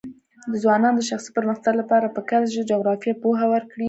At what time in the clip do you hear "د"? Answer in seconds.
0.51-0.53, 0.99-1.01